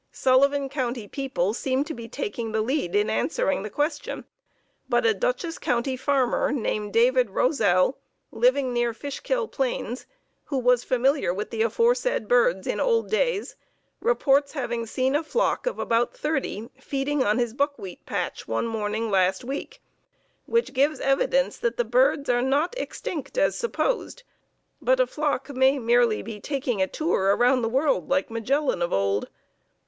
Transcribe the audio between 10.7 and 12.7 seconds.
familiar with the aforesaid birds